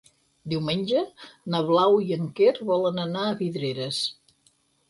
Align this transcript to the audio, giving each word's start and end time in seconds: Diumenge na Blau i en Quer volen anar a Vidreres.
Diumenge 0.53 1.03
na 1.55 1.61
Blau 1.69 1.99
i 2.05 2.09
en 2.17 2.25
Quer 2.39 2.57
volen 2.73 3.01
anar 3.07 3.29
a 3.33 3.37
Vidreres. 3.43 4.05